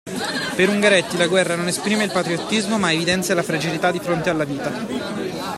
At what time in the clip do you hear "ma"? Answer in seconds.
2.79-2.91